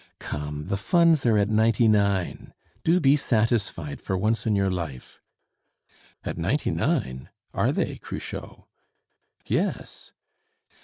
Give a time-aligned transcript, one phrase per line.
[0.17, 2.55] "Come, the Funds are at ninety nine.
[2.83, 5.21] Do be satisfied for once in your life."
[6.23, 7.29] "At ninety nine!
[7.53, 8.67] Are they, Cruchot?"
[9.45, 10.11] "Yes."